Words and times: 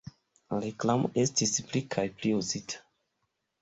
Reklamo 0.63 1.13
estis 1.25 1.55
pli 1.69 1.85
kaj 1.97 2.09
pli 2.19 2.37
uzita. 2.43 2.85